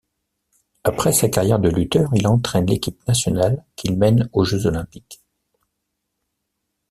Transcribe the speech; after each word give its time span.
Après 0.83 1.13
sa 1.13 1.29
carrière 1.29 1.59
de 1.59 1.69
lutteur, 1.69 2.09
il 2.15 2.25
entraine 2.25 2.65
l'équipe 2.65 3.07
nationale 3.07 3.63
qu'il 3.75 3.99
mène 3.99 4.27
aux 4.33 4.43
Jeux 4.43 4.65
olympiques. 4.65 5.21